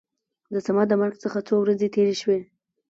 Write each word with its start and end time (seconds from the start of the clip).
د 0.53 0.55
صمد 0.65 0.87
د 0.89 0.93
مرګ 1.01 1.15
څخه 1.23 1.39
څو 1.47 1.55
ورځې 1.61 1.87
تېرې 1.95 2.15
شوې. 2.21 2.39